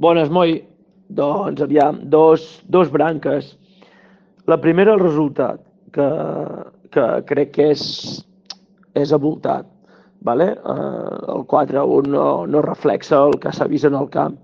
Bones, 0.00 0.30
Moi. 0.32 0.62
Doncs, 1.10 1.60
aviam, 1.60 1.98
dos, 2.08 2.62
dos 2.68 2.90
branques. 2.90 3.58
La 4.46 4.56
primera, 4.60 4.94
el 4.94 5.00
resultat, 5.02 5.60
que, 5.92 6.06
que 6.94 7.06
crec 7.28 7.52
que 7.56 7.66
és, 7.74 7.82
és 8.96 9.12
avoltat. 9.12 9.68
Vale? 10.24 10.46
Eh, 10.54 11.10
el 11.34 11.44
4-1 11.50 12.08
no, 12.14 12.24
no 12.46 12.64
reflexa 12.64 13.20
el 13.26 13.36
que 13.42 13.52
s'ha 13.52 13.68
vist 13.68 13.88
en 13.90 13.98
el 13.98 14.08
camp. 14.14 14.38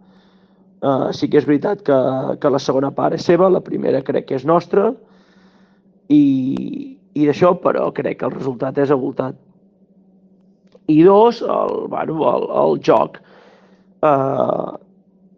Eh, 0.83 1.09
sí 1.17 1.31
que 1.33 1.41
és 1.41 1.49
veritat 1.49 1.85
que, 1.87 1.99
que 2.43 2.53
la 2.53 2.61
segona 2.61 2.93
part 2.93 3.17
és 3.17 3.25
seva, 3.25 3.49
la 3.49 3.65
primera 3.65 4.03
crec 4.05 4.29
que 4.29 4.37
és 4.37 4.45
nostra, 4.49 4.91
i, 6.13 6.23
i 7.17 7.29
d'això, 7.29 7.57
però 7.63 7.89
crec 7.97 8.21
que 8.21 8.29
el 8.29 8.37
resultat 8.37 8.83
és 8.85 8.93
avoltat. 8.93 9.39
I 10.93 11.03
dos, 11.07 11.41
el, 11.43 11.87
bueno, 11.93 12.19
el, 12.33 12.51
el 12.65 12.83
joc. 12.91 13.23
Eh, 14.05 14.86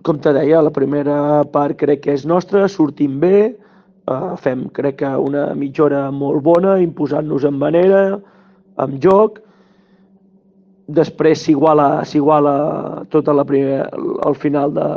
com 0.08 0.20
te 0.24 0.32
deia, 0.32 0.62
la 0.64 0.72
primera 0.72 1.44
part 1.52 1.76
crec 1.76 2.06
que 2.06 2.14
és 2.16 2.24
nostra, 2.28 2.64
sortim 2.72 3.18
bé, 3.20 3.42
eh, 3.52 4.30
fem 4.40 4.64
crec 4.72 5.02
que 5.02 5.10
una 5.20 5.50
mitja 5.58 5.84
hora 5.84 6.06
molt 6.14 6.40
bona, 6.46 6.78
imposant-nos 6.80 7.44
en 7.44 7.58
manera, 7.60 8.00
amb 8.80 8.96
joc, 9.04 9.42
després 10.88 11.42
s'iguala 11.44 13.04
tota 13.12 13.36
la 13.36 13.44
primera, 13.44 13.90
al 14.24 14.34
final 14.34 14.72
de, 14.72 14.88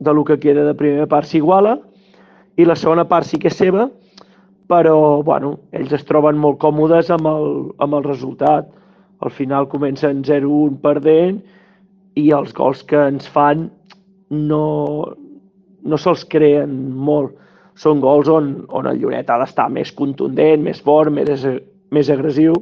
de 0.00 0.14
lo 0.16 0.24
que 0.24 0.38
queda 0.40 0.64
de 0.64 0.74
primera 0.74 1.06
part 1.06 1.28
s'iguala, 1.28 1.76
i 2.56 2.64
la 2.64 2.76
segona 2.76 3.04
part 3.04 3.28
sí 3.28 3.38
que 3.38 3.52
és 3.52 3.60
seva, 3.60 3.90
però 4.68 5.22
bueno, 5.24 5.58
ells 5.76 5.92
es 5.96 6.04
troben 6.08 6.40
molt 6.40 6.58
còmodes 6.64 7.12
amb 7.12 7.28
el, 7.28 7.48
amb 7.84 8.00
el 8.00 8.08
resultat. 8.08 8.68
Al 9.20 9.32
final 9.34 9.68
comencen 9.68 10.24
0-1 10.24 10.80
perdent 10.80 11.42
i 12.16 12.30
els 12.32 12.52
gols 12.56 12.82
que 12.88 13.00
ens 13.12 13.28
fan 13.28 13.68
no, 14.30 14.62
no 15.84 15.98
se'ls 15.98 16.24
creen 16.30 16.74
molt. 16.94 17.34
Són 17.78 18.00
gols 18.02 18.28
on, 18.32 18.50
on 18.74 18.88
el 18.90 18.98
Lloret 18.98 19.28
ha 19.30 19.38
d'estar 19.38 19.68
més 19.70 19.92
contundent, 19.94 20.64
més 20.64 20.80
fort, 20.82 21.12
més, 21.14 21.44
més 21.94 22.10
agressiu. 22.10 22.56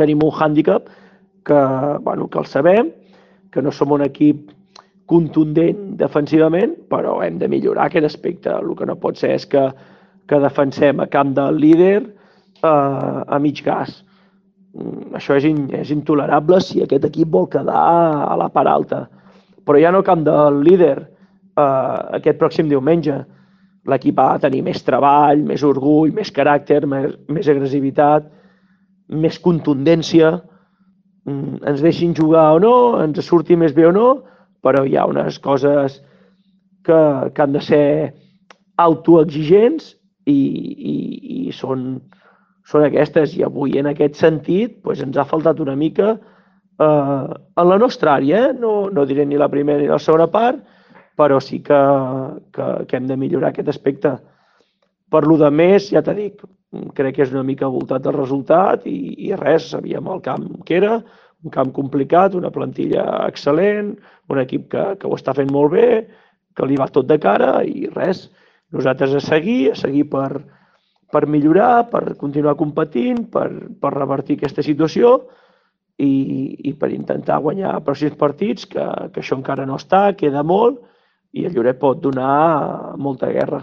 Tenim 0.00 0.22
un 0.24 0.32
hàndicap 0.32 0.88
que, 1.46 1.60
bueno, 2.04 2.28
que 2.28 2.40
el 2.40 2.48
sabem, 2.48 2.90
que 3.52 3.62
no 3.62 3.72
som 3.72 3.92
un 3.92 4.04
equip 4.06 4.50
contundent 5.06 5.94
defensivament, 6.00 6.74
però 6.90 7.20
hem 7.22 7.36
de 7.38 7.48
millorar 7.48 7.86
aquest 7.86 8.08
aspecte. 8.08 8.50
El 8.50 8.74
que 8.76 8.88
no 8.88 8.98
pot 9.00 9.20
ser 9.20 9.34
és 9.36 9.46
que, 9.46 9.68
que 10.26 10.40
defensem 10.42 11.00
a 11.00 11.06
camp 11.12 11.36
del 11.36 11.60
líder 11.62 12.00
eh, 12.02 12.66
a 12.66 13.38
mig 13.42 13.62
gas. 13.64 14.00
Mm, 14.74 15.12
això 15.20 15.36
és, 15.38 15.46
in, 15.48 15.68
és 15.76 15.92
intolerable 15.94 16.58
si 16.64 16.82
aquest 16.82 17.06
equip 17.08 17.30
vol 17.36 17.46
quedar 17.52 17.84
a 18.26 18.34
la 18.40 18.48
part 18.52 18.72
alta 18.72 19.04
però 19.66 19.80
ja 19.82 19.92
no 19.92 20.04
camp 20.06 20.24
del 20.26 20.60
líder 20.64 20.96
eh, 20.98 21.98
aquest 22.20 22.38
pròxim 22.40 22.70
diumenge. 22.70 23.18
L'equip 23.86 24.18
ha 24.18 24.32
de 24.34 24.46
tenir 24.48 24.62
més 24.66 24.82
treball, 24.86 25.44
més 25.46 25.62
orgull, 25.66 26.14
més 26.14 26.32
caràcter, 26.34 26.80
més, 26.90 27.12
més 27.30 27.48
agressivitat, 27.50 28.26
més 29.08 29.38
contundència, 29.42 30.32
mm, 31.26 31.60
ens 31.70 31.82
deixin 31.84 32.14
jugar 32.14 32.48
o 32.56 32.62
no, 32.62 32.74
ens 33.02 33.22
surti 33.26 33.58
més 33.58 33.74
bé 33.74 33.86
o 33.86 33.94
no, 33.94 34.08
però 34.62 34.82
hi 34.84 34.96
ha 34.96 35.06
unes 35.06 35.38
coses 35.38 36.00
que, 36.86 37.00
que 37.34 37.42
han 37.42 37.54
de 37.54 37.62
ser 37.62 37.86
autoexigents 38.82 39.94
i, 40.26 40.34
i, 40.34 40.96
i 41.48 41.52
són, 41.54 42.00
són 42.66 42.86
aquestes. 42.86 43.36
I 43.38 43.46
avui, 43.46 43.76
en 43.78 43.90
aquest 43.92 44.18
sentit, 44.18 44.80
doncs 44.82 45.04
ens 45.06 45.18
ha 45.18 45.28
faltat 45.28 45.62
una 45.62 45.76
mica 45.78 46.16
eh, 46.78 47.34
en 47.62 47.68
la 47.68 47.78
nostra 47.78 48.16
àrea, 48.16 48.46
eh? 48.48 48.54
no, 48.54 48.88
no 48.90 49.06
diré 49.06 49.26
ni 49.26 49.38
la 49.40 49.50
primera 49.52 49.80
ni 49.80 49.90
la 49.90 50.00
segona 50.02 50.28
part, 50.32 50.62
però 51.16 51.40
sí 51.40 51.62
que, 51.64 51.78
que, 52.52 52.66
que 52.88 52.96
hem 52.98 53.06
de 53.08 53.16
millorar 53.16 53.52
aquest 53.52 53.72
aspecte. 53.72 54.16
Per 55.10 55.22
lo 55.24 55.38
de 55.40 55.50
més, 55.50 55.90
ja 55.94 56.02
t'he 56.04 56.14
dit, 56.16 56.42
crec 56.98 57.16
que 57.16 57.24
és 57.24 57.32
una 57.32 57.46
mica 57.46 57.70
voltat 57.72 58.04
del 58.04 58.16
resultat 58.16 58.84
i, 58.90 58.98
i 59.28 59.32
res, 59.38 59.70
sabíem 59.72 60.10
el 60.12 60.20
camp 60.24 60.48
que 60.68 60.76
era, 60.76 60.98
un 61.44 61.52
camp 61.54 61.72
complicat, 61.72 62.34
una 62.34 62.50
plantilla 62.50 63.04
excel·lent, 63.26 63.94
un 64.32 64.42
equip 64.42 64.68
que, 64.72 64.84
que 65.00 65.08
ho 65.08 65.16
està 65.16 65.34
fent 65.36 65.52
molt 65.52 65.72
bé, 65.76 65.88
que 66.56 66.66
li 66.66 66.78
va 66.80 66.90
tot 66.92 67.08
de 67.08 67.18
cara 67.22 67.60
i 67.64 67.86
res, 67.94 68.26
nosaltres 68.74 69.14
a 69.14 69.22
seguir, 69.22 69.72
a 69.72 69.78
seguir 69.78 70.06
per, 70.10 70.40
per 71.12 71.26
millorar, 71.30 71.86
per 71.92 72.16
continuar 72.20 72.56
competint, 72.58 73.26
per, 73.32 73.48
per 73.80 73.94
revertir 73.94 74.40
aquesta 74.40 74.64
situació 74.66 75.20
i, 75.98 76.12
i 76.68 76.74
per 76.76 76.90
intentar 76.92 77.40
guanyar 77.44 77.78
pròxims 77.86 78.18
partits, 78.20 78.66
que, 78.68 78.84
que 79.12 79.22
això 79.22 79.38
encara 79.38 79.66
no 79.68 79.78
està, 79.80 80.10
queda 80.18 80.44
molt, 80.44 80.82
i 81.36 81.44
el 81.48 81.56
Lloret 81.56 81.80
pot 81.80 82.00
donar 82.00 82.96
molta 83.00 83.30
guerra. 83.32 83.62